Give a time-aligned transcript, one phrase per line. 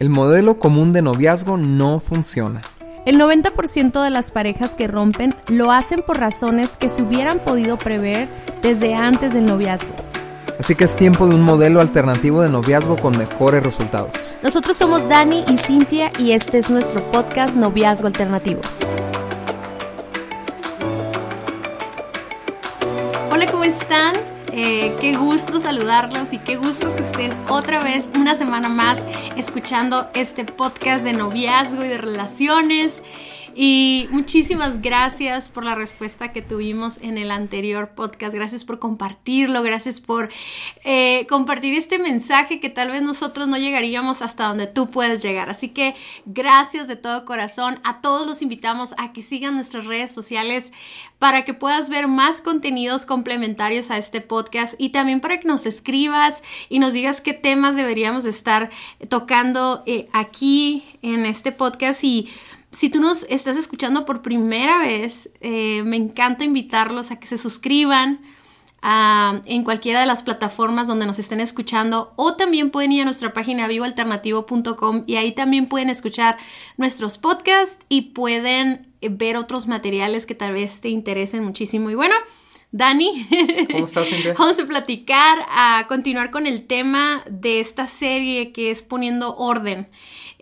[0.00, 2.62] El modelo común de noviazgo no funciona.
[3.06, 7.76] El 90% de las parejas que rompen lo hacen por razones que se hubieran podido
[7.76, 8.26] prever
[8.60, 9.94] desde antes del noviazgo.
[10.58, 14.10] Así que es tiempo de un modelo alternativo de noviazgo con mejores resultados.
[14.42, 18.62] Nosotros somos Dani y Cintia y este es nuestro podcast Noviazgo Alternativo.
[23.30, 24.12] Hola, ¿cómo están?
[24.52, 29.02] Eh, qué gusto saludarlos y qué gusto que estén otra vez una semana más
[29.36, 33.02] escuchando este podcast de noviazgo y de relaciones.
[33.56, 38.34] Y muchísimas gracias por la respuesta que tuvimos en el anterior podcast.
[38.34, 40.28] Gracias por compartirlo, gracias por
[40.82, 45.50] eh, compartir este mensaje que tal vez nosotros no llegaríamos hasta donde tú puedes llegar.
[45.50, 45.94] Así que
[46.26, 47.78] gracias de todo corazón.
[47.84, 50.72] A todos los invitamos a que sigan nuestras redes sociales
[51.20, 55.64] para que puedas ver más contenidos complementarios a este podcast y también para que nos
[55.64, 58.70] escribas y nos digas qué temas deberíamos estar
[59.08, 62.28] tocando eh, aquí en este podcast y
[62.74, 67.38] si tú nos estás escuchando por primera vez, eh, me encanta invitarlos a que se
[67.38, 68.20] suscriban
[69.46, 73.32] en cualquiera de las plataformas donde nos estén escuchando o también pueden ir a nuestra
[73.32, 76.36] página vivoalternativo.com y ahí también pueden escuchar
[76.76, 81.88] nuestros podcasts y pueden ver otros materiales que tal vez te interesen muchísimo.
[81.88, 82.14] Y bueno,
[82.72, 83.26] Dani,
[83.72, 84.08] ¿cómo estás?
[84.36, 89.88] Vamos a platicar, a continuar con el tema de esta serie que es poniendo orden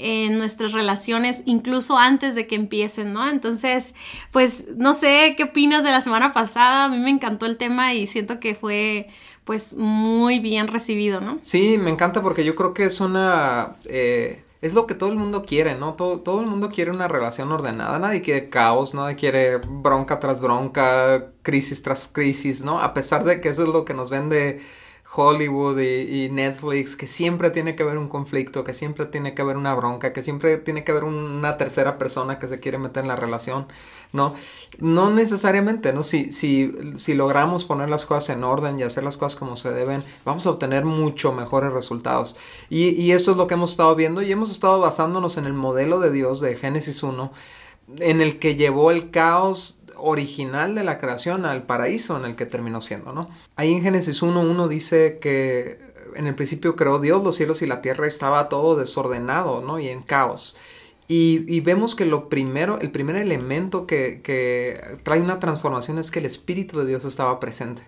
[0.03, 3.29] en nuestras relaciones incluso antes de que empiecen, ¿no?
[3.29, 3.95] Entonces,
[4.33, 7.95] pues no sé qué opinas de la semana pasada, a mí me encantó el tema
[7.95, 9.09] y siento que fue
[9.45, 11.39] pues muy bien recibido, ¿no?
[11.43, 13.77] Sí, me encanta porque yo creo que es una...
[13.89, 15.95] Eh, es lo que todo el mundo quiere, ¿no?
[15.95, 20.41] Todo, todo el mundo quiere una relación ordenada, nadie quiere caos, nadie quiere bronca tras
[20.41, 22.81] bronca, crisis tras crisis, ¿no?
[22.81, 24.63] A pesar de que eso es lo que nos vende
[25.15, 29.59] Hollywood y, Netflix, que siempre tiene que haber un conflicto, que siempre tiene que haber
[29.59, 33.09] una bronca, que siempre tiene que haber una tercera persona que se quiere meter en
[33.09, 33.67] la relación,
[34.13, 34.35] ¿no?
[34.79, 36.03] No necesariamente, ¿no?
[36.03, 39.71] Si, si, si logramos poner las cosas en orden y hacer las cosas como se
[39.71, 42.37] deben, vamos a obtener mucho mejores resultados.
[42.71, 45.53] Y, y eso es lo que hemos estado viendo y hemos estado basándonos en el
[45.53, 47.33] modelo de Dios de Génesis 1,
[47.99, 52.47] en el que llevó el caos original de la creación al paraíso en el que
[52.47, 53.29] terminó siendo, ¿no?
[53.57, 55.79] Ahí en Génesis 1.1 dice que
[56.15, 59.79] en el principio creó Dios los cielos y la tierra estaba todo desordenado, ¿no?
[59.79, 60.57] Y en caos.
[61.09, 66.21] Y, vemos que lo primero, el primer elemento que, que trae una transformación es que
[66.21, 67.83] el Espíritu de Dios estaba presente.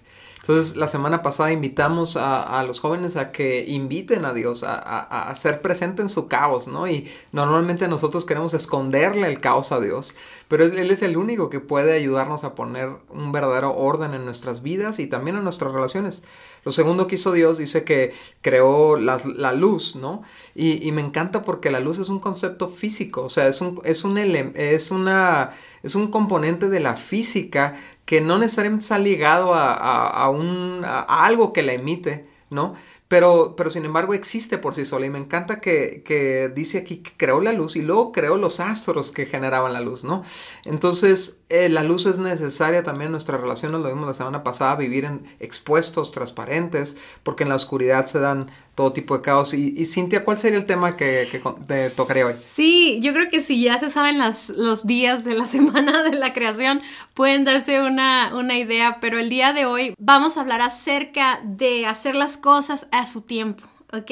[0.47, 5.63] Entonces, la semana pasada invitamos a, los jóvenes a que inviten a Dios, a, ser
[5.63, 6.87] presente en su caos, ¿no?
[6.87, 10.15] Y normalmente nosotros queremos esconderle el caos a Dios,
[10.49, 14.63] pero Él es el único que puede ayudarnos a poner un verdadero orden en nuestras
[14.63, 16.23] vidas y también en nuestras relaciones.
[16.67, 18.13] Lo segundo que hizo Dios dice que
[18.43, 20.25] creó la, luz, ¿no?
[20.55, 24.05] Y, me encanta porque la luz es un concepto físico, o sea, es un, es
[24.05, 29.73] un, es una, es un componente de la física que no necesariamente está ligado a,
[29.75, 32.75] a, un, a algo que la emite, ¿no?
[33.07, 36.97] Pero, pero sin embargo existe por sí sola y me encanta que, que, dice aquí
[36.97, 40.25] que creó la luz y luego creó los astros que generaban la luz, ¿no?
[40.65, 44.77] Entonces eh, la luz es necesaria también en nuestras relaciones, lo vimos la semana pasada,
[44.77, 49.55] vivir en expuestos, transparentes, porque en la oscuridad se dan todo tipo de caos.
[49.55, 51.29] Y, Cintia, ¿cuál sería el tema que,
[51.67, 52.35] te tocaría hoy?
[52.41, 56.33] Sí, yo creo que si ya se saben los días de la semana de la
[56.33, 56.81] creación,
[57.15, 61.87] pueden darse una, una idea, pero el día de hoy vamos a hablar acerca de
[61.87, 63.65] hacer las cosas a su tiempo.
[63.93, 64.11] ¿ok?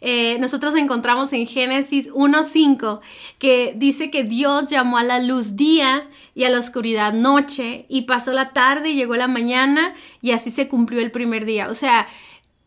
[0.00, 3.00] Eh, nosotros encontramos en Génesis 1.5
[3.38, 8.02] que dice que Dios llamó a la luz día y a la oscuridad noche y
[8.02, 11.68] pasó la tarde y llegó la mañana y así se cumplió el primer día.
[11.68, 12.06] O sea,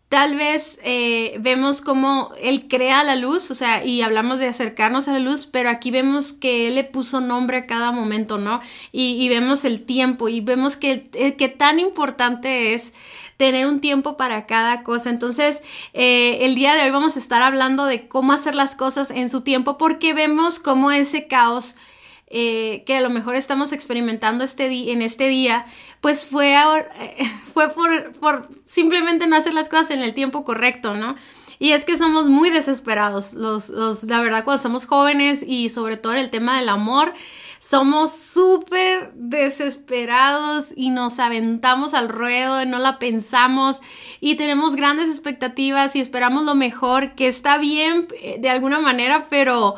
[0.10, 5.08] Tal vez eh, vemos cómo él crea la luz, o sea, y hablamos de acercarnos
[5.08, 8.60] a la luz, pero aquí vemos que él le puso nombre a cada momento, ¿no?
[8.92, 12.96] Y, vemos el tiempo y vemos que, eh, que, tan importante es
[13.38, 15.12] tener un tiempo para cada cosa.
[15.12, 15.62] Entonces,
[15.94, 19.30] eh, el día de hoy vamos a estar hablando de cómo hacer las cosas en
[19.30, 21.76] su tiempo porque vemos cómo ese caos
[22.30, 25.66] que a lo mejor estamos experimentando este en este día,
[26.02, 26.56] pues fue,
[27.54, 31.16] fue por, por simplemente no hacer las cosas en el tiempo correcto, ¿no?
[31.62, 35.98] Y es que somos muy desesperados, los, los, la verdad, cuando somos jóvenes y sobre
[35.98, 37.14] todo en el tema del amor,
[37.60, 43.82] somos súper desesperados y nos aventamos al ruedo, y no la pensamos
[44.22, 49.28] y tenemos grandes expectativas y esperamos lo mejor, que está bien eh, de alguna manera,
[49.30, 49.76] pero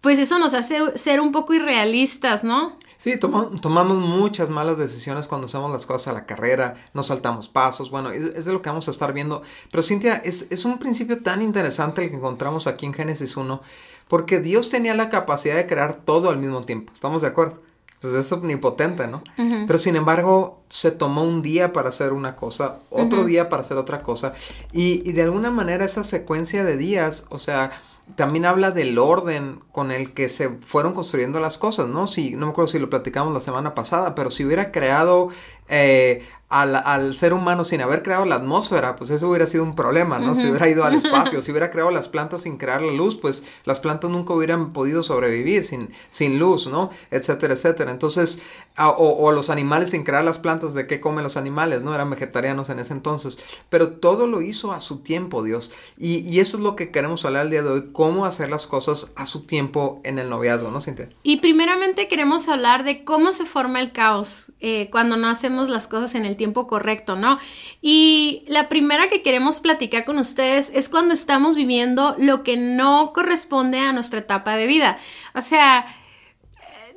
[0.00, 2.78] pues eso nos hace ser un poco irrealistas, ¿no?
[3.00, 7.90] Sí, tomamos muchas malas decisiones cuando hacemos las cosas a la carrera, nos saltamos pasos,
[7.90, 9.40] bueno, es, de lo que vamos a estar viendo.
[9.70, 13.62] Pero Cintia, es, es, un principio tan interesante el que encontramos aquí en Génesis 1,
[14.06, 17.62] porque Dios tenía la capacidad de crear todo al mismo tiempo, ¿estamos de acuerdo?
[18.02, 19.22] Pues es omnipotente, ¿no?
[19.36, 23.78] Pero sin embargo, se tomó un día para hacer una cosa, otro día para hacer
[23.78, 24.34] otra cosa,
[24.72, 27.72] y, y de alguna manera esa secuencia de días, o sea,
[28.16, 32.06] también habla del orden con el que se fueron construyendo las cosas, ¿no?
[32.06, 35.28] Si, no me acuerdo si lo platicamos la semana pasada, pero si hubiera creado
[35.68, 40.18] eh, al, ser humano sin haber creado la atmósfera, pues eso hubiera sido un problema,
[40.18, 40.34] ¿no?
[40.34, 43.44] Si hubiera ido al espacio, si hubiera creado las plantas sin crear la luz, pues
[43.64, 46.90] las plantas nunca hubieran podido sobrevivir sin, sin luz, ¿no?
[47.12, 47.92] Etcétera, etcétera.
[47.92, 48.40] Entonces,
[48.76, 51.82] o, los animales sin crear las plantas, ¿de qué comen los animales?
[51.82, 51.94] ¿No?
[51.94, 53.38] Eran vegetarianos en ese entonces.
[53.68, 55.70] Pero todo lo hizo a su tiempo, Dios.
[55.96, 58.66] Y, y eso es lo que queremos hablar el día de hoy, cómo hacer las
[58.66, 61.10] cosas a su tiempo en el noviazgo, ¿no, Cintia?
[61.22, 65.88] Y primeramente queremos hablar de cómo se forma el caos eh, cuando no hacemos las
[65.88, 67.38] cosas en el tiempo correcto, ¿no?
[67.80, 73.12] Y la primera que queremos platicar con ustedes es cuando estamos viviendo lo que no
[73.12, 74.98] corresponde a nuestra etapa de vida.
[75.34, 75.86] O sea,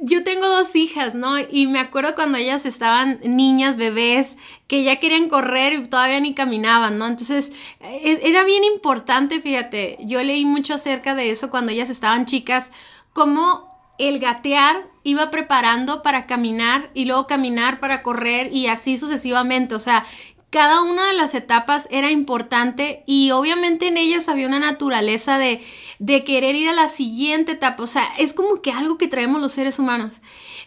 [0.05, 1.35] yo tengo dos hijas, ¿no?
[1.39, 6.33] Y me acuerdo cuando ellas estaban niñas, bebés, que ya querían correr y todavía ni
[6.33, 7.07] caminaban, ¿no?
[7.07, 12.71] Entonces, era bien importante, fíjate, yo leí mucho acerca de eso cuando ellas estaban chicas,
[13.13, 19.73] cómo el gatear iba preparando para caminar y luego caminar para correr y así sucesivamente.
[19.73, 20.05] O sea,
[20.49, 25.63] cada una de las etapas era importante y obviamente en ellas había una naturaleza de,
[26.03, 27.81] de querer ir a la siguiente etapa.
[27.81, 30.15] O sea, es como que algo que traemos los seres humanos.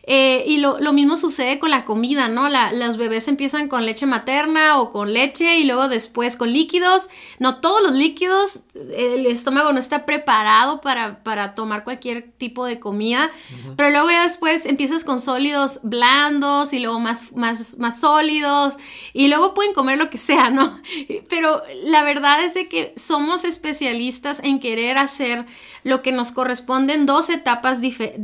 [0.09, 2.49] Eh, y lo, mismo sucede con la comida, ¿no?
[2.73, 7.09] los bebés empiezan con leche materna o con leche y luego después con líquidos.
[7.39, 12.79] No todos los líquidos, el estómago no está preparado para, para tomar cualquier tipo de
[12.79, 13.33] comida,
[13.77, 18.75] pero luego ya después empiezas con sólidos blandos y luego más, más, más sólidos
[19.13, 20.81] y luego pueden comer lo que sea, ¿no?
[21.29, 25.26] Pero la verdad es de que somos especialistas en querer hacer
[25.83, 27.81] lo que nos corresponde en dos etapas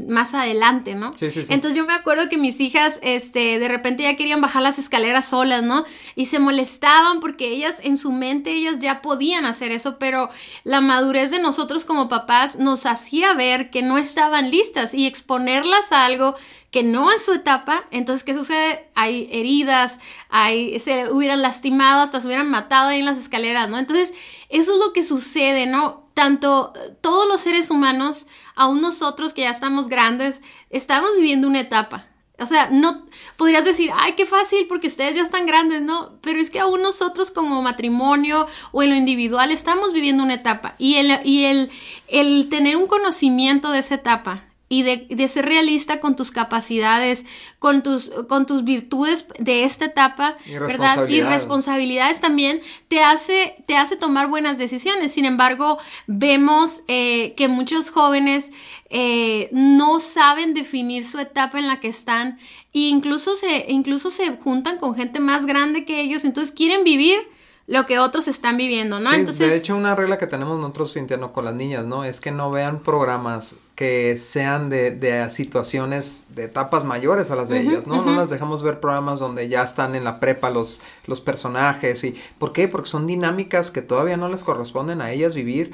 [0.09, 1.15] más adelante, ¿no?
[1.17, 1.53] Sí, sí, sí.
[1.53, 5.27] Entonces yo me acuerdo que mis hijas, este, de repente ya querían bajar las escaleras
[5.27, 5.85] solas, ¿no?
[6.17, 10.29] Y se molestaban porque ellas, en su mente, ellas ya podían hacer eso, pero
[10.65, 15.93] la madurez de nosotros como papás nos hacía ver que no estaban listas y exponerlas
[15.93, 16.35] a algo
[16.73, 18.89] que no es su etapa, entonces, ¿qué sucede?
[18.95, 20.01] Hay heridas,
[20.31, 23.79] hay, se hubieran lastimado, hasta se hubieran matado ahí en las escaleras, ¿no?
[23.79, 24.15] Entonces,
[24.49, 26.02] eso es lo que sucede, ¿no?
[26.15, 32.07] Tanto todos los seres humanos, aún nosotros que ya estamos grandes, estamos viviendo una etapa.
[32.39, 33.07] O sea, no
[33.37, 36.19] podrías decir, ay, qué fácil porque ustedes ya están grandes, ¿no?
[36.23, 40.75] Pero es que aún nosotros como matrimonio o en lo individual estamos viviendo una etapa
[40.79, 41.71] y el, y el,
[42.09, 47.27] el tener un conocimiento de esa etapa y de, ser realista con tus capacidades,
[47.59, 51.07] con tus, con tus virtudes de esta etapa, ¿verdad?
[51.09, 55.13] Y responsabilidades también, te hace, te hace tomar buenas decisiones.
[55.13, 55.77] Sin embargo,
[56.07, 58.51] vemos eh, que muchos jóvenes
[58.89, 62.39] eh, no saben definir su etapa en la que están
[62.73, 67.19] e incluso se, incluso se juntan con gente más grande que ellos, entonces quieren vivir
[67.67, 69.13] lo que otros están viviendo, ¿no?
[69.13, 69.51] Entonces...
[69.51, 72.05] De hecho, una regla que tenemos nosotros, interno con las niñas, ¿no?
[72.05, 77.49] Es que no vean programas que sean de, de situaciones, de etapas mayores a las
[77.49, 78.03] de ellas, ¿no?
[78.05, 82.15] No las dejamos ver programas donde ya están en la prepa los, los personajes y...
[82.39, 82.69] ¿Por qué?
[82.69, 85.73] Porque son dinámicas que todavía no les corresponden a ellas vivir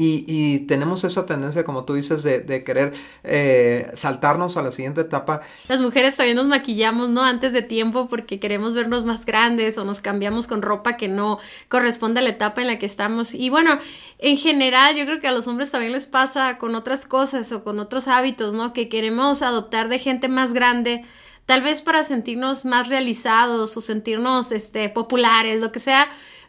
[0.00, 2.92] y, tenemos esa tendencia, como tú dices, de, querer
[3.24, 5.40] eh, saltarnos a la siguiente etapa.
[5.68, 7.22] Las mujeres también nos maquillamos, ¿no?
[7.24, 11.38] Antes de tiempo porque queremos vernos más grandes o nos cambiamos con ropa que no
[11.68, 13.34] corresponde a la etapa en la que estamos.
[13.34, 13.78] Y bueno,
[14.18, 17.64] en general yo creo que a los hombres también les pasa con otras cosas o
[17.64, 18.72] con otros hábitos, ¿no?
[18.72, 21.04] Que queremos adoptar de gente más grande
[21.48, 26.06] tal vez para sentirnos más realizados o sentirnos este populares, lo que sea,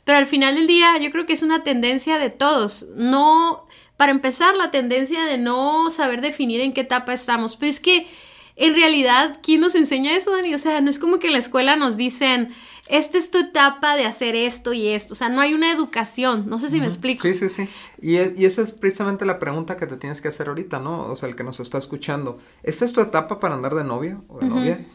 [0.10, 2.88] pero al final del día yo creo que es una tendencia de todos.
[2.96, 7.56] No, para empezar, la tendencia de no saber definir en qué etapa estamos.
[7.58, 8.08] Pero es que
[8.56, 10.56] en realidad, ¿quién nos enseña eso, Dani?
[10.56, 12.56] O sea, no es como que en la escuela nos dicen,
[12.88, 15.14] esta es tu etapa de hacer esto y esto.
[15.14, 16.50] O sea, no hay una educación.
[16.50, 17.22] No sé si me explico.
[17.22, 17.70] Sí, sí, sí.
[18.02, 21.06] Y, y, esa es precisamente la pregunta que te tienes que hacer ahorita, ¿no?
[21.06, 22.40] O sea, el que nos está escuchando.
[22.64, 24.88] ¿Esta es tu etapa para andar de novio o de novia?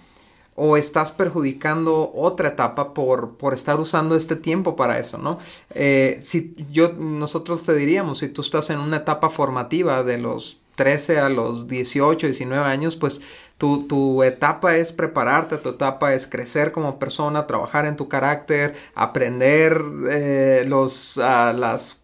[0.56, 5.38] O estás perjudicando otra etapa por, por estar usando este tiempo para eso, ¿no?
[5.70, 10.61] Eh, si yo, nosotros te diríamos, si tú estás en una etapa formativa de los
[10.76, 13.20] 13 a los 18, 19 años, pues
[13.58, 18.75] tu, tu, etapa es prepararte, tu etapa es crecer como persona, trabajar en tu carácter,
[18.94, 19.80] aprender
[20.11, 22.00] eh, los, las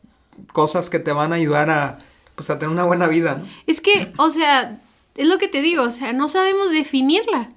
[0.53, 1.99] cosas que te van a ayudar a,
[2.35, 3.43] pues, a tener una buena vida.
[3.67, 4.81] Es que, o sea,
[5.17, 7.51] es lo que te digo, o sea, no sabemos definirla.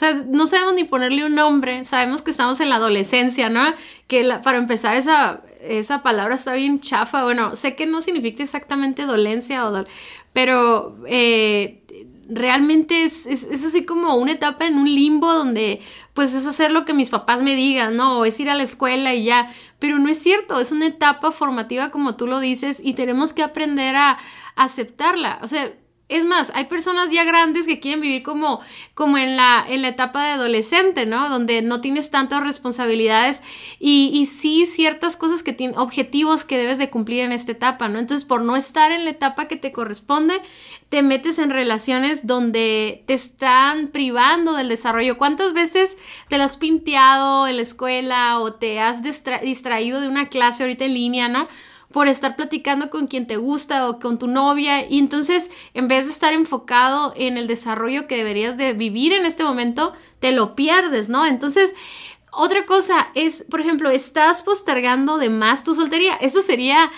[0.00, 3.74] Sea, no sabemos ni ponerle un nombre, sabemos que estamos en la adolescencia, ¿no?
[4.08, 9.04] Que para empezar esa, esa palabra está bien chafa, bueno, sé que no significa exactamente
[9.04, 9.84] dolencia o
[10.32, 11.82] pero eh,
[12.30, 15.82] realmente es, es, así como una etapa en un limbo donde
[16.14, 18.20] pues es hacer lo que mis papás me digan, ¿no?
[18.20, 21.30] O es ir a la escuela y ya, pero no es cierto, es una etapa
[21.30, 24.16] formativa como tú lo dices y tenemos que aprender a
[24.56, 25.70] aceptarla, o sea,
[26.10, 28.60] es más, hay personas ya grandes que quieren vivir como,
[28.94, 31.28] como en, la, en la etapa de adolescente, ¿no?
[31.28, 33.42] Donde no tienes tantas responsabilidades
[33.78, 37.88] y, y sí ciertas cosas que tienen, objetivos que debes de cumplir en esta etapa,
[37.88, 37.98] ¿no?
[37.98, 40.40] Entonces, por no estar en la etapa que te corresponde,
[40.88, 45.16] te metes en relaciones donde te están privando del desarrollo.
[45.16, 45.96] ¿Cuántas veces
[46.28, 50.84] te lo has pinteado en la escuela o te has distraído de una clase ahorita
[50.84, 51.48] en línea, ¿no?
[51.92, 56.06] Por estar platicando con quien te gusta o con tu novia y entonces en vez
[56.06, 60.54] de estar enfocado en el desarrollo que deberías de vivir en este momento, te lo
[60.54, 61.26] pierdes, ¿no?
[61.26, 61.74] Entonces,
[62.32, 66.14] otra cosa es, por ejemplo, estás postergando de más tu soltería.
[66.16, 66.90] Eso sería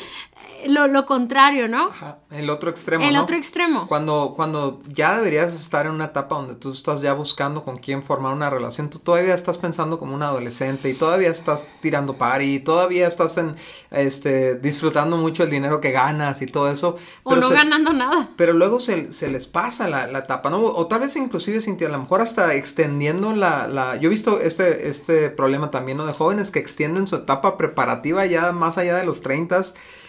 [0.69, 1.89] lo, contrario, ¿no?
[1.89, 3.05] Ajá, el otro extremo.
[3.05, 3.87] El otro extremo.
[3.89, 8.03] Cuando, cuando ya deberías estar en una etapa donde tú estás ya buscando con quién
[8.03, 12.57] formar una relación, tú todavía estás pensando como un adolescente y todavía estás tirando party
[12.57, 13.57] y todavía estás en,
[13.91, 16.97] este, disfrutando mucho el dinero que ganas y todo eso.
[17.23, 18.31] O no ganando nada.
[18.37, 20.63] Pero luego se, les pasa la, etapa, ¿no?
[20.63, 23.97] O tal vez inclusive, Cintia, a lo mejor hasta extendiendo la, la...
[23.97, 26.07] Yo he visto este, este problema también, ¿no?
[26.07, 29.43] De jóvenes que extienden su etapa preparativa ya más allá de los 30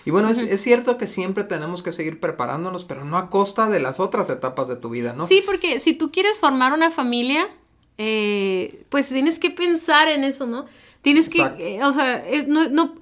[0.05, 3.79] y bueno, es, cierto que siempre tenemos que seguir preparándonos, pero no a costa de
[3.79, 5.27] las otras etapas de tu vida, ¿no?
[5.27, 7.49] Sí, porque si tú quieres formar una familia,
[7.97, 10.65] eh, pues tienes que pensar en eso, ¿no?
[11.01, 12.95] Tienes que, eh, o sea, no, no,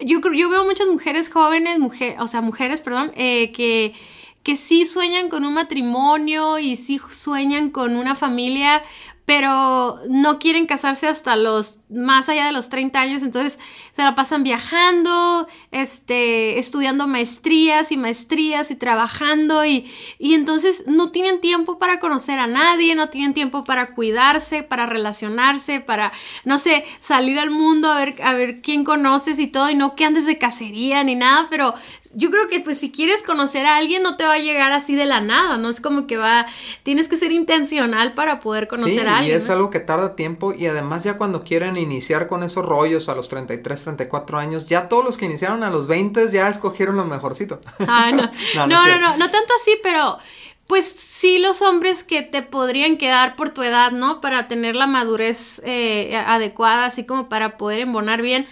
[0.00, 3.94] yo, yo veo muchas mujeres jóvenes, mujer, o sea, mujeres, perdón, eh, que,
[4.42, 8.82] que sí sueñan con un matrimonio y sí sueñan con una familia,
[9.26, 13.58] pero no quieren casarse hasta los más allá de los 30 años, entonces
[13.94, 21.10] se la pasan viajando, este, estudiando maestrías y maestrías y trabajando y, y entonces no
[21.10, 26.12] tienen tiempo para conocer a nadie, no tienen tiempo para cuidarse, para relacionarse, para,
[26.44, 29.94] no sé, salir al mundo a ver, a ver quién conoces y todo, y no
[29.94, 31.74] que andes de cacería ni nada, pero
[32.14, 34.94] yo creo que pues si quieres conocer a alguien no te va a llegar así
[34.94, 36.46] de la nada, no es como que va,
[36.82, 39.34] tienes que ser intencional para poder conocer a alguien.
[39.34, 43.08] Y es algo que tarda tiempo y además ya cuando quieren iniciar con esos rollos
[43.08, 46.96] a los 33, 34 años, ya todos los que iniciaron a los 20 ya escogieron
[46.96, 47.60] lo mejorcito.
[47.80, 48.22] Ah, no.
[48.56, 50.18] no, no, no, no, no, tanto así, pero
[50.66, 54.20] pues sí los hombres que te podrían quedar por tu edad, ¿no?
[54.20, 58.46] Para tener la madurez eh, adecuada, así como para poder embonar bien,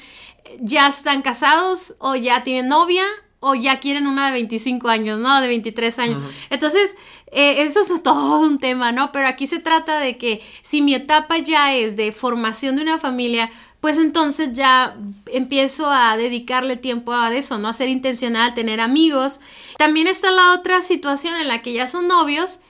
[0.58, 3.04] ya están casados o ya tienen novia
[3.40, 5.40] o ya quieren una de 25 años, ¿no?
[5.40, 6.22] De 23 años.
[6.50, 6.96] Entonces,
[7.32, 9.12] eh, eso es todo un tema, ¿no?
[9.12, 12.98] Pero aquí se trata de que si mi etapa ya es de formación de una
[12.98, 14.94] familia, pues entonces ya
[15.26, 17.68] empiezo a dedicarle tiempo a eso, ¿no?
[17.68, 19.40] A ser intencional, tener amigos.
[19.78, 22.60] También está la otra situación en la que ya son novios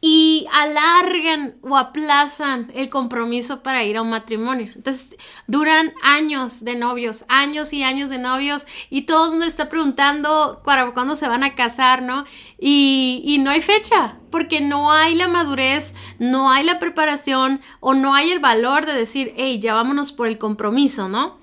[0.00, 4.70] y alargan o aplazan el compromiso para ir a un matrimonio.
[4.74, 9.68] Entonces, duran años de novios, años y años de novios y todo el mundo está
[9.70, 12.24] preguntando para cuándo se van a casar, ¿no?
[12.58, 17.94] Y, y no hay fecha, porque no hay la madurez, no hay la preparación o
[17.94, 21.38] no hay el valor de decir, hey, ya vámonos por el compromiso, ¿no?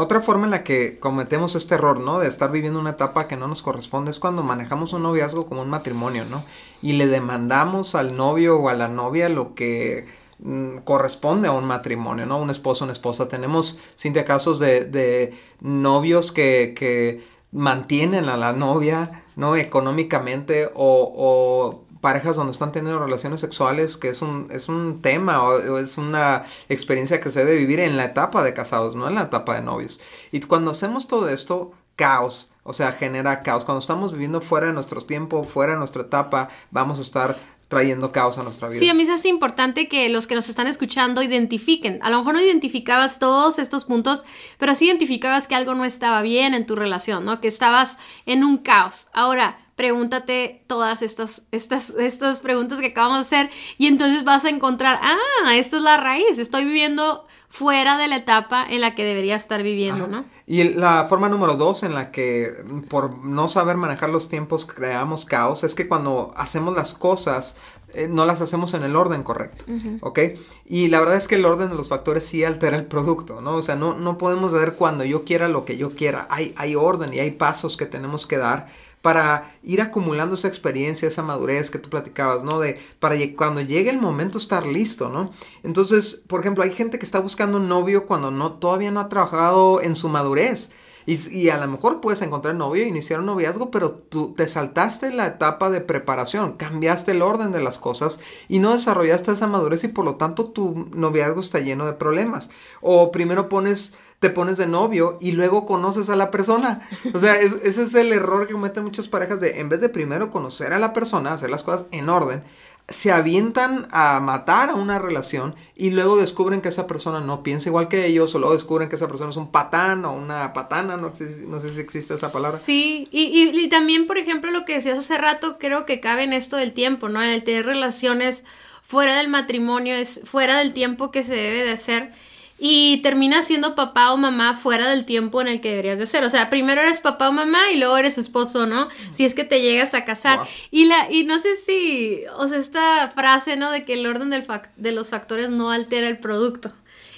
[0.00, 2.20] Otra forma en la que cometemos este error, ¿no?
[2.20, 5.62] De estar viviendo una etapa que no nos corresponde es cuando manejamos un noviazgo como
[5.62, 6.44] un matrimonio, ¿no?
[6.80, 10.06] Y le demandamos al novio o a la novia lo que
[10.38, 12.38] mm, corresponde a un matrimonio, ¿no?
[12.38, 13.26] Un esposo, una esposa.
[13.28, 19.56] Tenemos, Cintia, casos de, de novios que, que mantienen a la novia, ¿no?
[19.56, 25.78] Económicamente o parejas donde están teniendo relaciones sexuales, que es un, es un tema o,
[25.78, 29.22] es una experiencia que se debe vivir en la etapa de casados, no en la
[29.22, 30.00] etapa de novios.
[30.32, 33.64] Y cuando hacemos todo esto, caos, o sea, genera caos.
[33.64, 37.36] Cuando estamos viviendo fuera de nuestro tiempo, fuera de nuestra etapa, vamos a estar
[37.68, 38.80] trayendo caos a nuestra vida.
[38.80, 41.98] Sí, a mí es importante que los que nos están escuchando identifiquen.
[42.02, 44.24] A lo mejor no identificabas todos estos puntos,
[44.58, 47.40] pero sí identificabas que algo no estaba bien en tu relación, ¿no?
[47.40, 49.08] Que estabas en un caos.
[49.12, 54.48] Ahora, pregúntate todas estas, estas, estas preguntas que acabamos de hacer y entonces vas a
[54.48, 59.04] encontrar, ah, esta es la raíz, estoy viviendo fuera de la etapa en la que
[59.04, 60.24] debería estar viviendo, ¿no?
[60.46, 62.52] Y la forma número dos en la que
[62.90, 67.56] por no saber manejar los tiempos creamos caos es que cuando hacemos las cosas
[67.94, 69.64] eh, no las hacemos en el orden correcto,
[70.00, 70.18] ¿ok?
[70.66, 73.54] Y la verdad es que el orden de los factores sí altera el producto, ¿no?
[73.54, 76.74] O sea, no, no podemos ver cuando yo quiera lo que yo quiera, hay, hay
[76.74, 78.66] orden y hay pasos que tenemos que dar
[79.02, 82.60] para ir acumulando esa experiencia, esa madurez que tú platicabas, ¿no?
[82.60, 85.30] De para cuando llegue el momento estar listo, ¿no?
[85.62, 89.08] Entonces, por ejemplo, hay gente que está buscando un novio cuando no todavía no ha
[89.08, 90.70] trabajado en su madurez.
[91.10, 95.26] Y, a lo mejor puedes encontrar novio iniciar un noviazgo, pero tú te saltaste la
[95.26, 99.88] etapa de preparación, cambiaste el orden de las cosas y no desarrollaste esa madurez y
[99.88, 102.50] por lo tanto tu noviazgo está lleno de problemas.
[102.82, 106.88] O primero pones te pones de novio y luego conoces a la persona.
[107.14, 110.30] O sea, ese es el error que cometen muchas parejas de en vez de primero
[110.30, 112.42] conocer a la persona, hacer las cosas en orden,
[112.88, 117.68] se avientan a matar a una relación y luego descubren que esa persona no piensa
[117.68, 120.96] igual que ellos o luego descubren que esa persona es un patán o una patana,
[120.96, 121.12] no,
[121.46, 122.58] no sé si existe esa palabra.
[122.58, 126.32] Sí, y, y, también, por ejemplo, lo que decías hace rato, creo que cabe en
[126.32, 127.22] esto del tiempo, ¿no?
[127.22, 128.44] En el tener relaciones
[128.82, 132.12] fuera del matrimonio, es fuera del tiempo que se debe de hacer
[132.58, 136.24] y terminas siendo papá o mamá fuera del tiempo en el que deberías de ser.
[136.24, 138.88] O sea, primero eres papá o mamá y luego eres esposo, ¿no?
[139.12, 140.40] Si es que te llegas a casar.
[140.70, 143.70] Y la y no sé si, o sea, esta frase, ¿no?
[143.70, 144.44] De que el orden del
[144.76, 146.72] de los factores no altera el producto.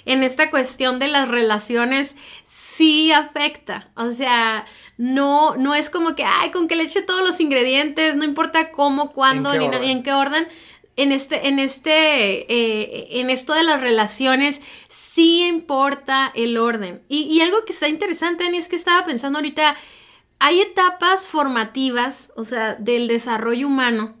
[0.05, 3.89] En esta cuestión de las relaciones sí afecta.
[3.95, 4.65] O sea,
[4.97, 8.71] no, no es como que, ay, con que le eche todos los ingredientes, no importa
[8.71, 10.47] cómo, cuándo, ni, ni en qué orden
[10.95, 17.01] en este, en este, eh, en esto de las relaciones, sí importa el orden.
[17.07, 19.75] Y, algo que está interesante, Dani, es que estaba pensando ahorita,
[20.39, 24.15] hay etapas formativas, o sea, del desarrollo humano,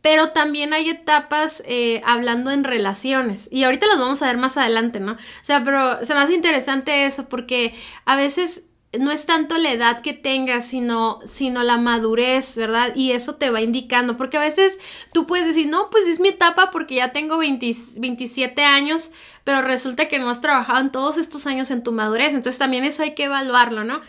[0.00, 3.48] pero también hay etapas eh, hablando en relaciones.
[3.52, 5.12] Y ahorita las vamos a ver más adelante, ¿no?
[5.12, 8.66] O sea, pero se me hace interesante eso porque a veces
[8.98, 12.94] no es tanto la edad que tengas, sino, sino la madurez, ¿verdad?
[12.94, 14.78] Y eso te va indicando, porque a veces
[15.12, 19.10] tú puedes decir, no, pues es mi etapa porque ya tengo 27 años,
[19.44, 22.84] pero resulta que no has trabajado en todos estos años en tu madurez, entonces también
[22.84, 24.00] eso hay que evaluarlo, ¿no?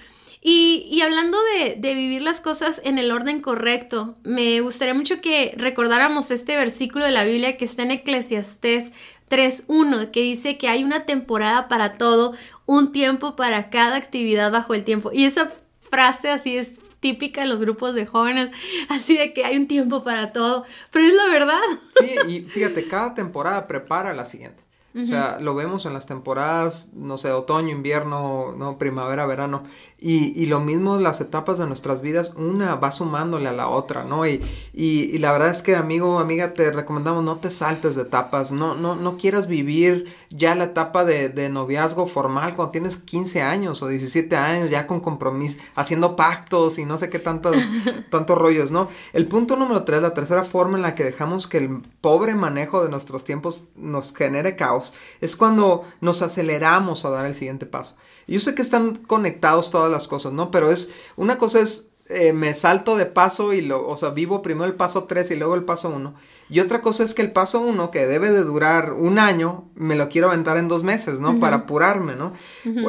[0.45, 5.21] Y, y hablando de, de, vivir las cosas en el orden correcto, me gustaría mucho
[5.21, 8.91] que recordáramos este versículo de la Biblia que está en Eclesiastés
[9.33, 12.33] 3.1, que dice que hay una temporada para todo,
[12.65, 15.11] un tiempo para cada actividad bajo el tiempo.
[15.13, 15.51] Y esa
[15.89, 18.49] frase así es típica en los grupos de jóvenes,
[18.89, 21.59] así de que hay un tiempo para todo, pero es la verdad.
[21.99, 24.63] Sí, y fíjate, cada temporada prepara la siguiente.
[24.95, 29.63] O sea, lo vemos en las temporadas, no sé, otoño, invierno, no, primavera, verano.
[29.97, 34.03] Y, y, lo mismo las etapas de nuestras vidas, una va sumándole a la otra,
[34.03, 34.27] ¿no?
[34.27, 38.51] Y, y, la verdad es que, amigo, amiga, te recomendamos no te saltes de etapas,
[38.51, 43.41] no, no, no quieras vivir ya la etapa de, de noviazgo formal cuando tienes 15
[43.41, 47.55] años o 17 años, ya con compromiso, haciendo pactos y no sé qué tantos,
[48.11, 48.89] tantos rollos, ¿no?
[49.13, 52.83] El punto número 3, la tercera forma en la que dejamos que el pobre manejo
[52.83, 54.82] de nuestros tiempos nos genere caos,
[55.21, 57.95] es cuando nos aceleramos a dar el siguiente paso.
[58.27, 60.51] Yo sé que están conectados todas las cosas, ¿no?
[60.51, 64.41] Pero es, una cosa es, eh, me salto de paso y lo, o sea, vivo
[64.41, 66.13] primero el paso 3 y luego el paso 1.
[66.49, 69.95] Y otra cosa es que el paso 1, que debe de durar un año, me
[69.95, 71.39] lo quiero aventar en dos meses, ¿no?
[71.39, 72.33] Para apurarme, ¿no?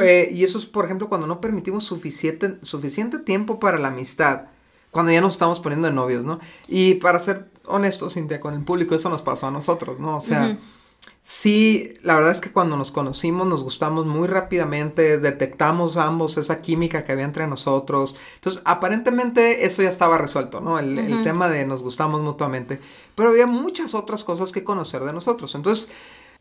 [0.03, 4.47] Eh, y eso es, por ejemplo, cuando no permitimos suficiente, suficiente tiempo para la amistad,
[4.91, 6.41] cuando ya nos estamos poniendo de novios, ¿no?
[6.69, 10.17] Y para ser honestos, Cintia, con el público, eso nos pasó a nosotros, ¿no?
[10.17, 10.59] O sea...
[11.27, 16.61] Sí, la verdad es que cuando nos conocimos nos gustamos muy rápidamente, detectamos ambos esa
[16.61, 18.15] química que había entre nosotros.
[18.35, 20.79] Entonces, aparentemente eso ya estaba resuelto, ¿no?
[20.79, 22.79] El, tema de nos gustamos mutuamente.
[23.15, 25.55] Pero había muchas otras cosas que conocer de nosotros.
[25.55, 25.91] Entonces,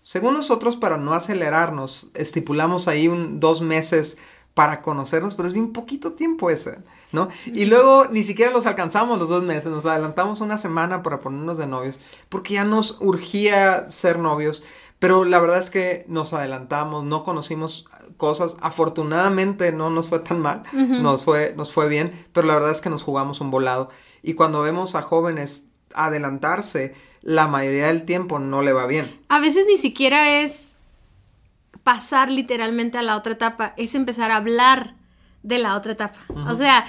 [0.03, 4.17] según nosotros, para no acelerarnos, estipulamos ahí un, dos meses
[4.53, 6.79] para conocernos, pero es bien poquito tiempo ese.
[7.13, 7.29] ¿No?
[7.45, 11.57] Y luego ni siquiera los alcanzamos los dos meses, nos adelantamos una semana para ponernos
[11.57, 14.63] de novios, porque ya nos urgía ser novios,
[14.99, 17.85] pero la verdad es que nos adelantamos, no conocimos
[18.17, 22.71] cosas, afortunadamente no nos fue tan mal, nos, fue, nos fue bien, pero la verdad
[22.71, 23.89] es que nos jugamos un volado.
[24.21, 29.19] Y cuando vemos a jóvenes adelantarse, la mayoría del tiempo no le va bien.
[29.29, 30.75] A veces ni siquiera es
[31.83, 34.95] pasar literalmente a la otra etapa, es empezar a hablar
[35.43, 36.19] de la otra etapa.
[36.47, 36.85] O sea,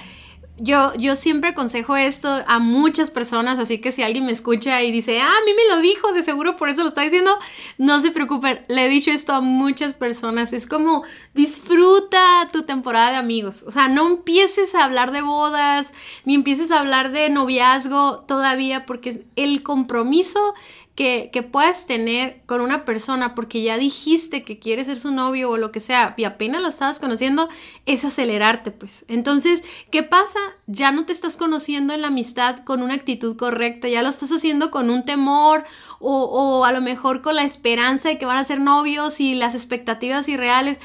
[0.57, 4.91] yo, yo siempre aconsejo esto a muchas personas, así que si alguien me escucha y
[4.91, 7.37] dice, ah, a mí me lo dijo, de seguro por eso lo está diciendo,
[7.77, 13.11] no se preocupen, le he dicho esto a muchas personas, es como disfruta tu temporada
[13.11, 17.29] de amigos, o sea, no empieces a hablar de bodas, ni empieces a hablar de
[17.29, 20.53] noviazgo todavía, porque el compromiso
[20.95, 25.49] que, que, puedas tener con una persona porque ya dijiste que quieres ser su novio
[25.49, 27.49] o lo que sea y apenas la estabas conociendo,
[27.85, 29.03] es acelerarte, pues.
[29.09, 30.39] Entonces, ¿qué pasa?
[30.67, 34.31] Ya no te estás conociendo en la amistad con una actitud correcta, ya lo estás
[34.31, 35.65] haciendo con un temor
[35.99, 39.35] o, o a lo mejor con la esperanza de que van a ser novios y
[39.35, 40.79] las expectativas irreales.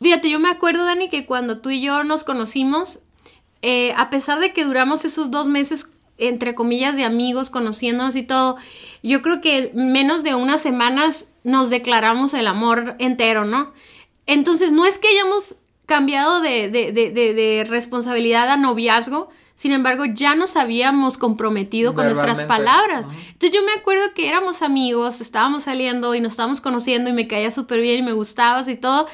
[0.00, 3.00] Fíjate, yo me acuerdo, Dani, que cuando tú y yo nos conocimos,
[3.60, 5.89] eh, a pesar de que duramos esos dos meses
[6.20, 8.56] entre comillas, de amigos, conociéndonos y todo,
[9.02, 13.72] yo creo que menos de unas semanas nos declaramos el amor entero, ¿no?
[14.26, 15.56] Entonces, no es que hayamos
[15.86, 19.30] cambiado de, de, de, de responsabilidad a noviazgo,
[19.60, 23.04] sin embargo, ya nos habíamos comprometido con nuestras palabras.
[23.26, 27.28] Entonces yo me acuerdo que éramos amigos, estábamos saliendo y nos estábamos conociendo y me
[27.28, 29.06] caía súper bien y me gustabas y todo,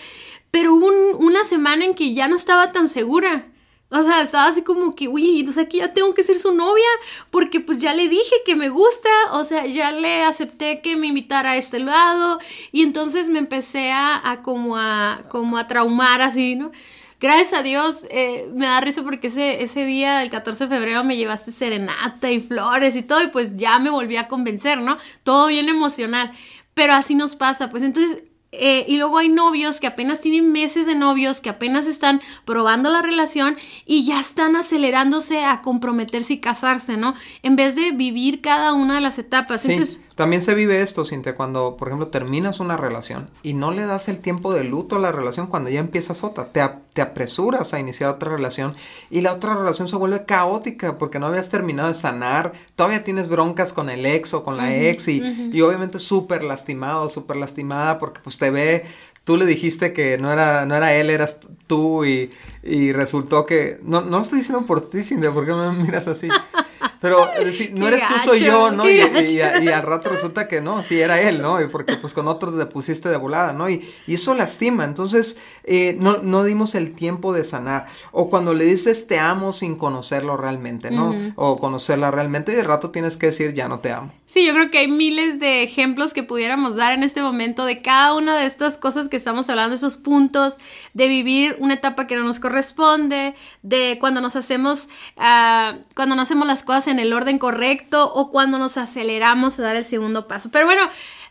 [0.52, 0.86] pero hubo
[1.18, 3.46] una semana en que ya no estaba tan segura.
[3.88, 6.88] O sea, estaba así como que, uy, entonces aquí ya tengo que ser su novia,
[7.30, 11.06] porque pues ya le dije que me gusta, o sea, ya le acepté que me
[11.06, 12.40] invitara a este lado,
[12.72, 16.72] y entonces me empecé a, como a como a traumar así, ¿no?
[17.20, 21.02] Gracias a Dios, eh, me da risa porque ese, ese día, el 14 de febrero,
[21.04, 24.98] me llevaste serenata y flores y todo, y pues ya me volví a convencer, ¿no?
[25.22, 26.32] Todo bien emocional.
[26.74, 28.22] Pero así nos pasa, pues entonces
[28.58, 32.90] eh, y luego hay novios que apenas tienen meses de novios, que apenas están probando
[32.90, 37.14] la relación y ya están acelerándose a comprometerse y casarse, ¿no?
[37.42, 39.64] En vez de vivir cada una de las etapas.
[39.64, 43.84] Entonces, también se vive esto, Cintia, cuando, por ejemplo, terminas una relación y no le
[43.84, 46.52] das el tiempo de luto a la relación cuando ya empiezas otra.
[46.52, 48.74] Te, te apresuras a iniciar otra relación
[49.10, 52.52] y la otra relación se vuelve caótica porque no habías terminado de sanar.
[52.76, 57.10] Todavía tienes broncas con el ex o con la ex y, y obviamente súper lastimado,
[57.10, 58.86] súper lastimada porque pues te ve
[59.24, 62.30] tú le dijiste que no era, no era él, eras tú y,
[62.62, 63.80] y resultó que...
[63.82, 66.28] No, no lo estoy diciendo por ti, Cintia, ¿por qué me miras así?
[67.00, 67.26] Pero
[67.72, 68.88] no eres tú, soy yo, ¿no?
[68.88, 71.60] Y, al rato resulta que no, sí era él, ¿no?
[71.60, 73.68] Y porque pues con otro te pusiste de volada, ¿no?
[73.68, 74.84] Y, eso lastima.
[74.84, 77.86] Entonces, eh, no, no dimos el tiempo de sanar.
[78.12, 81.14] O cuando le dices te amo sin conocerlo realmente, ¿no?
[81.36, 84.12] O conocerla realmente y de rato tienes que decir ya no te amo.
[84.26, 87.82] Sí, yo creo que hay miles de ejemplos que pudiéramos dar en este momento de
[87.82, 90.58] cada una de estas cosas que estamos hablando, esos puntos
[90.94, 96.22] de vivir una etapa que no nos corresponde, de cuando nos hacemos, uh, cuando no
[96.22, 100.28] hacemos las cosas en el orden correcto o cuando nos aceleramos a dar el segundo
[100.28, 100.50] paso.
[100.50, 100.82] Pero bueno,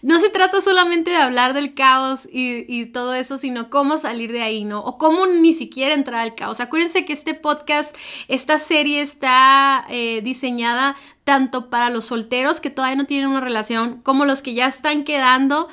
[0.02, 4.44] no se trata solamente de hablar del caos y, todo eso, sino cómo salir de
[4.44, 4.82] ahí, ¿no?
[4.82, 6.60] O cómo ni siquiera entrar al caos.
[6.60, 7.96] Acuérdense que este podcast,
[8.28, 14.02] esta serie está eh, diseñada tanto para los solteros que todavía no tienen una relación,
[14.04, 15.70] como los que ya están quedando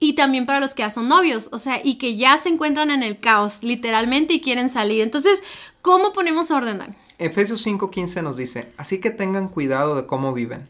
[0.00, 2.90] y también para los que ya son novios, o sea, y que ya se encuentran
[2.90, 5.02] en el caos, literalmente, y quieren salir.
[5.02, 5.42] Entonces,
[5.82, 6.96] ¿cómo ponemos orden, Dan?
[7.18, 10.68] Efesios 5:15 nos dice, así que tengan cuidado de cómo viven.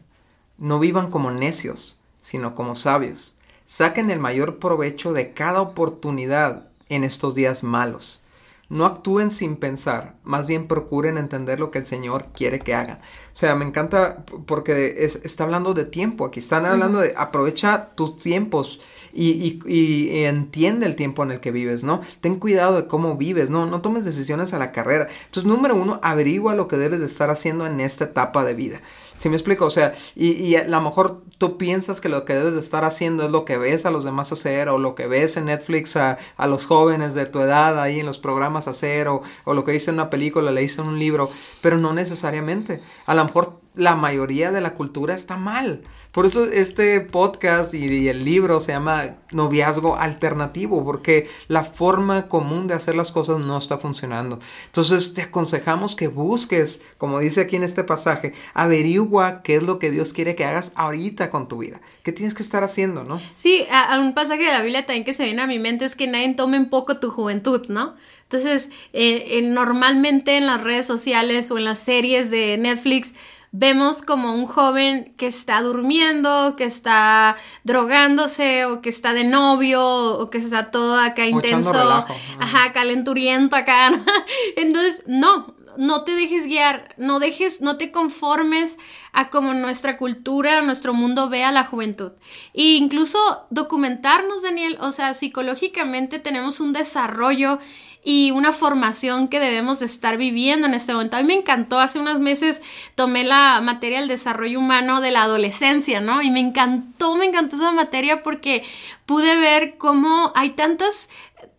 [0.57, 3.35] No vivan como necios, sino como sabios.
[3.65, 8.23] Saquen el mayor provecho de cada oportunidad en estos días malos.
[8.67, 12.97] No actúen sin pensar, más bien procuren entender lo que el Señor quiere que hagan.
[13.33, 18.17] O sea, me encanta porque está hablando de tiempo aquí, están hablando de aprovecha tus
[18.17, 18.81] tiempos
[19.13, 22.01] y, y, entiende el tiempo en el que vives, ¿no?
[22.21, 23.65] Ten cuidado de cómo vives, ¿no?
[23.65, 25.07] No tomes decisiones a la carrera.
[25.25, 28.81] Entonces, número uno, averigua lo que debes de estar haciendo en esta etapa de vida.
[29.19, 29.65] ¿Sí me explico?
[29.65, 32.85] O sea, y, y, a lo mejor tú piensas que lo que debes de estar
[32.85, 35.97] haciendo es lo que ves a los demás hacer o lo que ves en Netflix
[35.97, 39.65] a, a los jóvenes de tu edad ahí en los programas hacer o, o lo
[39.65, 42.81] que viste en una película, leíste en un libro, pero no necesariamente.
[43.07, 45.81] A lo mejor la mayoría de la cultura está mal.
[46.11, 52.67] Por eso este podcast y, el libro se llama Noviazgo Alternativo, porque la forma común
[52.67, 54.39] de hacer las cosas no está funcionando.
[54.65, 59.08] Entonces te aconsejamos que busques, como dice aquí en este pasaje, averigua
[59.43, 61.81] qué es lo que Dios quiere que hagas ahorita con tu vida.
[62.03, 63.21] ¿Qué tienes que estar haciendo, no?
[63.35, 65.95] Sí, a, un pasaje de la Biblia también que se viene a mi mente es
[65.95, 67.95] que nadie tome en poco tu juventud, ¿no?
[68.23, 73.15] Entonces, eh, normalmente en las redes sociales o en las series de Netflix,
[73.51, 79.83] vemos como un joven que está durmiendo, que está drogándose o que está de novio
[79.83, 82.05] o que está todo acá intenso,
[82.39, 84.03] ajá, calenturiento acá.
[84.55, 88.77] Entonces, no, no te dejes guiar, no dejes, no te conformes
[89.13, 92.11] a como nuestra cultura, nuestro mundo ve a la juventud.
[92.53, 93.17] E incluso
[93.49, 97.59] documentarnos, Daniel, o sea, psicológicamente tenemos un desarrollo
[98.03, 101.15] y una formación que debemos de estar viviendo en este momento.
[101.15, 102.61] A mí me encantó, hace unos meses
[102.95, 106.21] tomé la materia del desarrollo humano de la adolescencia, ¿no?
[106.21, 108.63] Y me encantó, me encantó esa materia porque
[109.05, 111.09] pude ver cómo hay tantas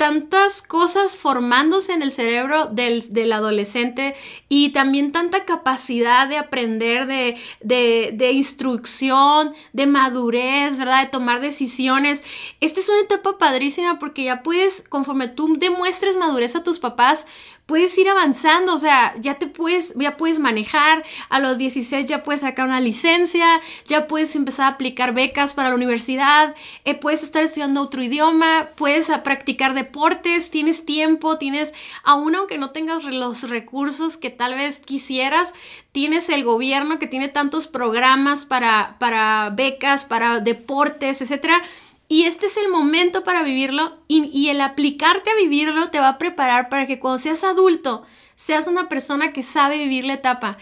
[0.01, 4.15] tantas cosas formándose en el cerebro del, adolescente
[4.49, 11.05] y también tanta capacidad de aprender, de, de, instrucción, de madurez, ¿verdad?
[11.05, 12.25] De tomar decisiones.
[12.63, 17.27] Esta es una etapa padrísima porque ya puedes, conforme tú demuestres madurez a tus papás,
[17.71, 22.25] puedes ir avanzando, o sea, ya te puedes, ya puedes manejar, a los 16 ya
[22.25, 27.23] puedes sacar una licencia, ya puedes empezar a aplicar becas para la universidad, eh, puedes
[27.23, 33.49] estar estudiando otro idioma, puedes practicar deportes, tienes tiempo, tienes, aún aunque no tengas los
[33.49, 35.55] recursos que tal vez quisieras,
[35.93, 41.63] tienes el gobierno que tiene tantos programas para, para becas, para deportes, etcétera
[42.11, 46.09] y este es el momento para vivirlo y, y, el aplicarte a vivirlo te va
[46.09, 48.03] a preparar para que cuando seas adulto
[48.41, 50.57] seas una persona que sabe vivir la etapa.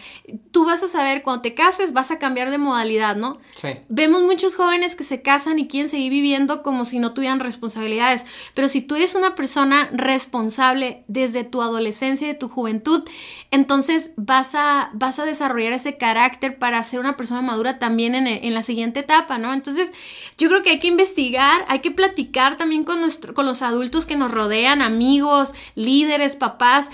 [0.51, 3.39] Tú vas a saber, cuando te cases, vas a cambiar de modalidad, ¿no?
[3.55, 3.69] Sí.
[3.89, 8.25] Vemos muchos jóvenes que se casan y quieren seguir viviendo como si no tuvieran responsabilidades,
[8.55, 13.05] pero si tú eres una persona responsable desde tu adolescencia y de tu juventud,
[13.53, 18.27] entonces vas a, vas a desarrollar ese carácter para ser una persona madura también en,
[18.27, 19.55] en la siguiente etapa, ¿no?
[19.55, 19.93] Entonces,
[20.37, 24.05] yo creo que hay que investigar, hay que platicar también con, nuestro, con los adultos
[24.05, 26.91] que nos rodean, amigos, líderes, papás,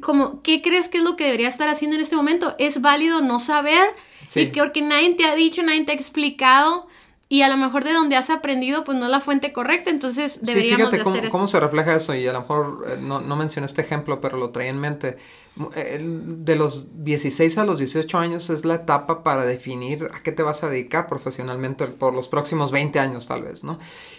[0.00, 2.54] como, ¿qué crees que es lo que debería estar haciendo en este momento?
[2.58, 3.88] Es válido no saber
[4.34, 6.86] y que porque nadie te ha dicho, nadie te ha explicado
[7.32, 10.40] y a lo mejor de donde has aprendido pues no es la fuente correcta, entonces
[10.42, 13.20] deberíamos sí, fíjate cómo, hacer cómo se refleja eso y a lo mejor eh, no,
[13.20, 15.16] no mencioné este ejemplo, pero lo traía en mente.
[15.56, 20.42] De los 16 a los 18 años es la etapa para definir a qué te
[20.42, 23.78] vas a dedicar profesionalmente por los próximos 20 años tal vez, ¿no?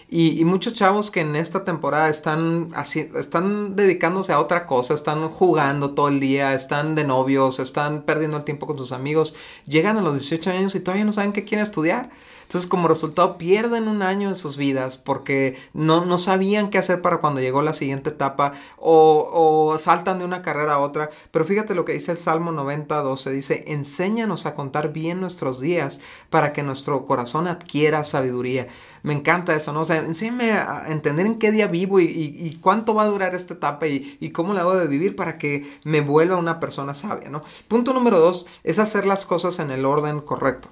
[0.10, 4.94] Y, y muchos chavos que en esta temporada están, así, están dedicándose a otra cosa,
[4.94, 9.34] están jugando todo el día, están de novios, están perdiendo el tiempo con sus amigos,
[9.66, 12.10] llegan a los 18 años y todavía no saben qué quieren estudiar.
[12.52, 17.02] Entonces, como resultado, pierden un año en sus vidas porque no, no sabían qué hacer
[17.02, 21.12] para cuando llegó la siguiente etapa o, o, saltan de una carrera a otra.
[21.32, 23.32] Pero fíjate lo que dice el Salmo 90, 12.
[23.32, 28.68] Dice, enséñanos a contar bien nuestros días para que nuestro corazón adquiera sabiduría.
[29.02, 29.84] Me encanta eso, ¿no?
[29.84, 33.34] O sea, enséñame a entender en qué día vivo y, y, cuánto va a durar
[33.34, 36.96] esta etapa y, y, cómo la debo de vivir para que me vuelva una persona
[36.96, 37.44] sabia, ¿no?
[37.70, 40.68] Punto número dos es hacer las cosas en el orden correcto.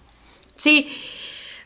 [0.57, 0.89] Sí.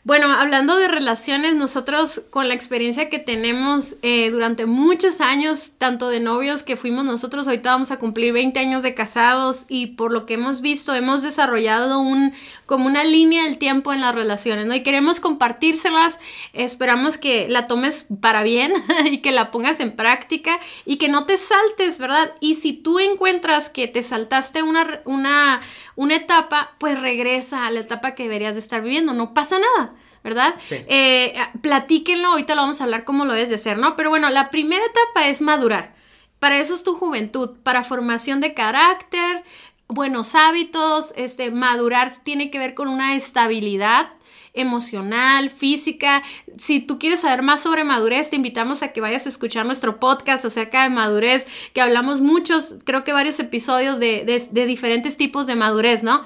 [0.06, 6.10] Bueno, hablando de relaciones, nosotros con la experiencia que tenemos eh, durante muchos años, tanto
[6.10, 10.12] de novios que fuimos nosotros, ahorita vamos a cumplir 20 años de casados y por
[10.12, 12.34] lo que hemos visto, hemos desarrollado un,
[12.66, 14.76] como una línea del tiempo en las relaciones, ¿no?
[14.76, 16.20] Y queremos compartírselas,
[16.52, 18.74] esperamos que la tomes para bien
[19.06, 22.34] y que la pongas en práctica y que no te saltes, ¿verdad?
[22.42, 25.62] Y si tú encuentras que te saltaste una, una,
[25.96, 29.93] una etapa, pues regresa a la etapa que deberías de estar viviendo, no pasa nada.
[30.24, 30.56] ¿Verdad?
[30.62, 30.78] Sí.
[30.88, 33.96] Eh, platíquenlo, ahorita lo vamos a hablar cómo lo debes de hacer, ¿no?
[33.96, 35.94] Pero bueno, la primera etapa es madurar.
[36.40, 39.44] Para eso es tu juventud, para formación de carácter,
[39.88, 44.10] buenos hábitos, este, madurar tiene que ver con una estabilidad
[44.54, 46.22] emocional, física.
[46.58, 50.00] Si tú quieres saber más sobre madurez, te invitamos a que vayas a escuchar nuestro
[50.00, 55.18] podcast acerca de madurez, que hablamos muchos, creo que varios episodios de, de, de diferentes
[55.18, 56.26] tipos de madurez, ¿no?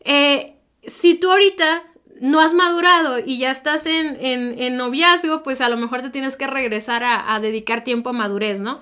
[0.00, 1.84] Eh, si tú ahorita
[2.22, 6.10] no has madurado y ya estás en, en, en, noviazgo, pues a lo mejor te
[6.10, 8.78] tienes que regresar a, a dedicar tiempo a madurez, ¿no?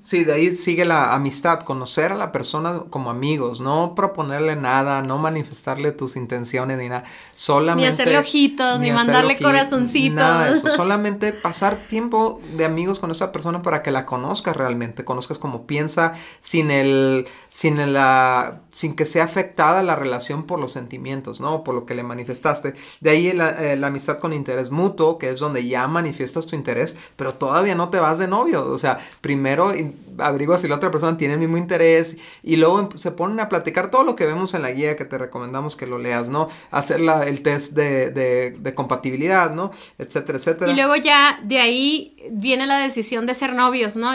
[0.00, 5.02] Sí, de ahí sigue la amistad, conocer a la persona como amigos, no proponerle nada,
[5.02, 7.88] no manifestarle tus intenciones ni nada, solamente...
[7.88, 10.14] Ni hacerle ojitos, ni, ni mandarle corazoncitos.
[10.14, 14.56] Nada de eso, solamente pasar tiempo de amigos con esa persona para que la conozcas
[14.56, 20.60] realmente, conozcas cómo piensa, sin el, sin la, sin que sea afectada la relación por
[20.60, 21.62] los sentimientos, ¿no?
[21.62, 22.74] Por lo que le manifestaste.
[23.00, 26.56] De ahí la, eh, la amistad con interés mutuo, que es donde ya manifiestas tu
[26.56, 29.73] interés, pero todavía no te vas de novio, o sea, primero
[30.18, 33.90] averigua si la otra persona tiene el mismo interés y luego se ponen a platicar
[33.90, 36.48] todo lo que vemos en la guía que te recomendamos que lo leas, ¿no?
[36.70, 39.72] Hacer el test de, de, compatibilidad, ¿no?
[39.98, 40.72] Etcétera, etcétera.
[40.72, 44.12] Y luego ya de ahí viene la decisión de ser novios, ¿no?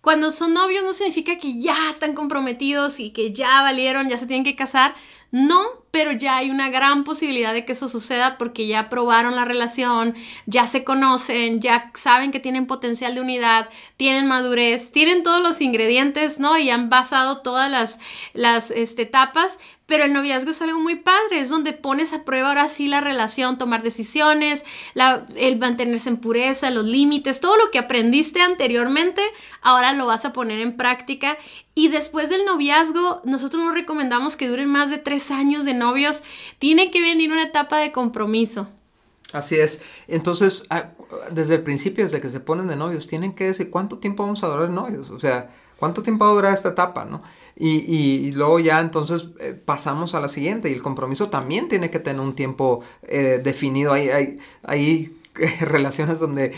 [0.00, 4.26] Cuando son novios no significa que ya están comprometidos y que ya valieron, ya se
[4.26, 4.94] tienen que casar.
[5.30, 9.44] No, pero ya hay una gran posibilidad de que eso suceda porque ya probaron la
[9.44, 15.40] relación, ya se conocen, ya saben que tienen potencial de unidad, tienen madurez, tienen todos
[15.40, 16.58] los ingredientes, ¿no?
[16.58, 18.00] Y han basado todas las,
[18.32, 22.48] las este, etapas, pero el noviazgo es algo muy padre, es donde pones a prueba
[22.48, 24.64] ahora sí la relación, tomar decisiones,
[25.36, 29.22] el mantenerse en pureza, los límites, todo lo que aprendiste anteriormente,
[29.60, 31.36] ahora lo vas a poner en práctica.
[31.74, 36.22] Y después del noviazgo, nosotros no recomendamos que duren más de tres años de novios,
[36.58, 38.68] tiene que venir una etapa de compromiso.
[39.32, 39.82] Así es.
[40.06, 40.64] Entonces,
[41.32, 44.44] desde el principio, desde que se ponen de novios, tienen que decir cuánto tiempo vamos
[44.44, 45.10] a durar novios.
[45.10, 47.22] O sea, cuánto tiempo va a durar esta etapa, ¿no?
[47.56, 51.68] Y, y, y luego ya entonces eh, pasamos a la siguiente y el compromiso también
[51.68, 53.92] tiene que tener un tiempo eh, definido.
[53.92, 55.16] Ahí, ahí, ahí
[55.60, 56.52] relaciones donde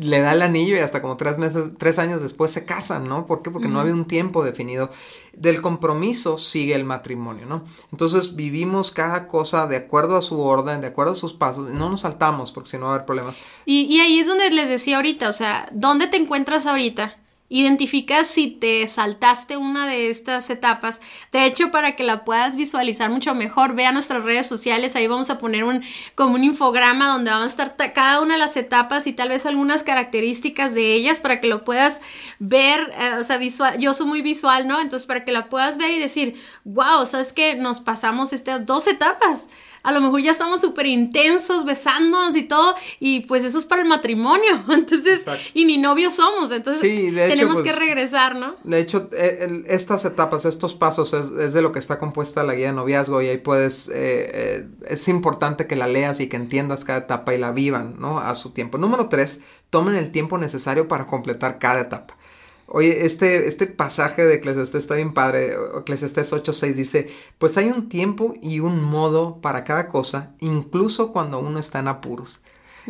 [0.00, 3.26] le da el anillo y hasta como tres meses, tres años después se casan, ¿no?
[3.26, 3.50] ¿Por qué?
[3.50, 4.90] Porque no había un tiempo definido.
[5.32, 7.64] Del compromiso sigue el matrimonio, ¿no?
[7.92, 11.88] Entonces vivimos cada cosa de acuerdo a su orden, de acuerdo a sus pasos, no
[11.88, 13.38] nos saltamos porque si no va a haber problemas.
[13.64, 17.16] Y, y ahí es donde les decía ahorita, o sea, ¿dónde te encuentras ahorita?
[17.50, 21.00] Identifica si te saltaste una de estas etapas.
[21.32, 24.96] De hecho, para que la puedas visualizar mucho mejor, ve a nuestras redes sociales.
[24.96, 25.82] Ahí vamos a poner un
[26.14, 29.46] como un infograma donde van a estar cada una de las etapas y tal vez
[29.46, 32.02] algunas características de ellas para que lo puedas
[32.38, 32.92] ver.
[32.98, 33.78] Eh, o sea, visual.
[33.78, 34.80] Yo soy muy visual, ¿no?
[34.80, 36.34] Entonces, para que la puedas ver y decir,
[36.64, 39.48] wow, sabes que nos pasamos estas dos etapas
[39.88, 43.80] a lo mejor ya estamos súper intensos, besándonos y todo, y pues eso es para
[43.80, 45.24] el matrimonio, entonces,
[45.54, 48.56] y ni novios somos, entonces tenemos que pues, regresar, ¿no?
[48.64, 52.66] De hecho, e, estas etapas, estos pasos es, de lo que está compuesta la guía
[52.66, 56.84] de noviazgo y ahí puedes, eh, eh, es importante que la leas y que entiendas
[56.84, 58.18] cada etapa y la vivan, ¿no?
[58.18, 58.76] A su tiempo.
[58.76, 62.17] Número tres, tomen el tiempo necesario para completar cada etapa.
[62.70, 65.56] Oye, este, este pasaje de Eclesiastés está bien padre.
[65.80, 71.38] Eclesiastés 8.6 dice, pues hay un tiempo y un modo para cada cosa, incluso cuando
[71.38, 72.42] uno está en apuros.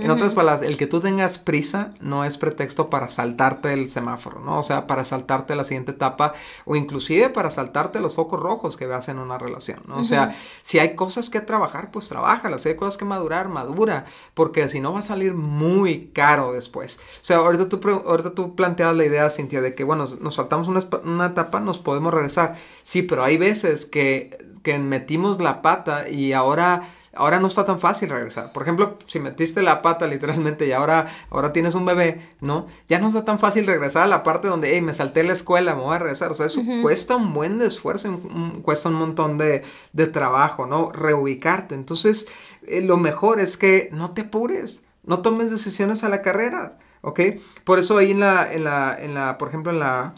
[0.04, 4.40] En otras palabras, el que tú tengas prisa no es pretexto para saltarte el semáforo,
[4.40, 4.60] ¿no?
[4.60, 6.34] O sea, para saltarte la siguiente etapa
[6.64, 9.98] o inclusive para saltarte los focos rojos que veas en una relación, ¿no?
[9.98, 12.62] O sea, si hay cosas que trabajar, pues trabájalas.
[12.62, 17.00] Si hay cosas que madurar, madura, porque si no va a salir muy caro después.
[17.20, 20.68] O sea, ahorita tú, ahorita tú planteas la idea, Cintia, de que, bueno, nos saltamos
[20.68, 22.56] una, una etapa, nos podemos regresar.
[22.84, 27.80] Sí, pero hay veces que, que metimos la pata y ahora ahora no está tan
[27.80, 28.52] fácil regresar.
[28.52, 32.66] Por ejemplo, si metiste la pata literalmente y ahora, ahora tienes un bebé, ¿no?
[32.88, 35.74] Ya no está tan fácil regresar a la parte donde, hey, me salté la escuela,
[35.74, 36.30] me voy a regresar.
[36.30, 38.20] O sea, eso cuesta un buen de esfuerzo,
[38.62, 40.90] cuesta un montón de, de trabajo, ¿no?
[40.90, 41.74] Reubicarte.
[41.74, 42.26] Entonces,
[42.66, 47.20] eh, lo mejor es que no te apures, no tomes decisiones a la carrera, ¿ok?
[47.64, 50.14] Por eso ahí en la, en la, en la por ejemplo, en la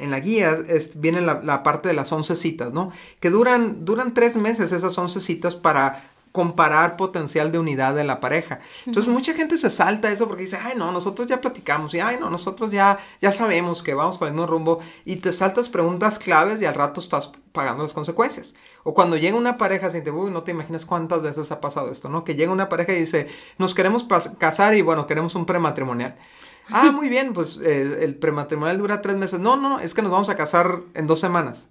[0.00, 2.90] en la guía es, viene la, la, parte de las 11 citas, ¿no?
[3.20, 8.20] Que duran, duran tres meses esas 11 citas para comparar potencial de unidad de la
[8.20, 8.60] pareja.
[8.86, 12.18] Entonces mucha gente se salta eso porque dice, ay no, nosotros ya platicamos y ay
[12.20, 16.18] no, nosotros ya, ya sabemos que vamos por el mismo rumbo y te saltas preguntas
[16.18, 18.54] claves y al rato estás pagando las consecuencias.
[18.84, 22.08] O cuando llega una pareja, te uy, no te imaginas cuántas veces ha pasado esto,
[22.08, 22.24] ¿no?
[22.24, 24.06] Que llega una pareja y dice, nos queremos
[24.38, 26.16] casar y bueno, queremos un prematrimonial.
[26.68, 29.40] Ah, muy bien, pues eh, el prematrimonial dura tres meses.
[29.40, 31.68] No, no, es que nos vamos a casar en dos semanas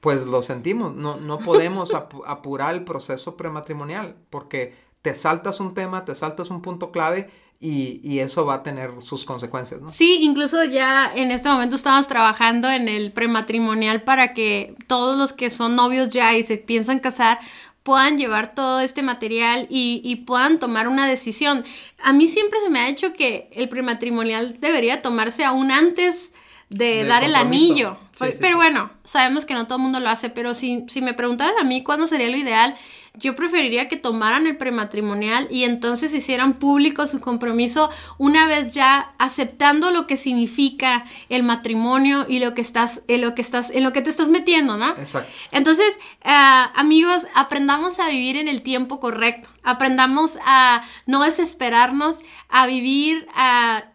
[0.00, 1.92] pues lo sentimos, no, no podemos
[2.26, 7.30] apurar el proceso prematrimonial porque te saltas un tema, te saltas un punto clave
[7.62, 9.90] y, y, eso va a tener sus consecuencias, ¿no?
[9.90, 15.34] Sí, incluso ya en este momento estamos trabajando en el prematrimonial para que todos los
[15.34, 17.38] que son novios ya y se piensan casar
[17.82, 21.64] puedan llevar todo este material y, y puedan tomar una decisión.
[22.02, 26.32] A mí siempre se me ha hecho que el prematrimonial debería tomarse aún antes
[26.70, 27.98] de, dar el anillo.
[28.40, 31.54] pero bueno, sabemos que no todo el mundo lo hace, pero si, si me preguntaran
[31.58, 32.76] a mí cuándo sería lo ideal,
[33.14, 39.12] yo preferiría que tomaran el prematrimonial y entonces hicieran público su compromiso una vez ya
[39.18, 43.82] aceptando lo que significa el matrimonio y lo que estás, en lo que estás, en
[43.82, 44.90] lo que te estás metiendo, ¿no?
[44.90, 45.30] Exacto.
[45.50, 49.50] Entonces, ah, amigos, aprendamos a vivir en el tiempo correcto.
[49.64, 53.89] Aprendamos a no desesperarnos, a vivir a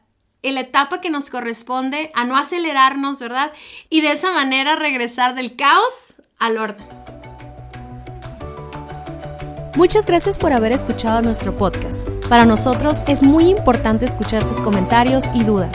[0.52, 3.52] la etapa que nos corresponde, a no acelerarnos, ¿verdad?
[3.90, 6.86] Y de esa manera regresar del caos al orden.
[9.78, 12.08] Muchas gracias por haber escuchado nuestro podcast.
[12.30, 15.74] Para nosotros es muy importante escuchar tus comentarios y dudas.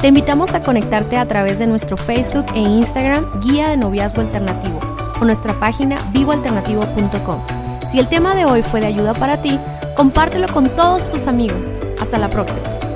[0.00, 4.78] Te invitamos a conectarte a través de nuestro Facebook e Instagram Guía de Noviazgo Alternativo
[5.20, 7.42] o nuestra página vivoalternativo.com.
[7.86, 9.58] Si el tema de hoy fue de ayuda para ti,
[9.96, 11.80] compártelo con todos tus amigos.
[12.00, 12.89] Hasta la próxima.